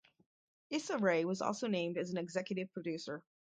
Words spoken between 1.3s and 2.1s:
also named as